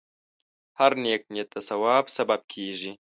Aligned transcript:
هره 0.79 0.97
نیکه 1.03 1.27
نیت 1.33 1.49
د 1.53 1.55
ثواب 1.67 2.05
سبب 2.17 2.41
کېږي. 2.53 2.91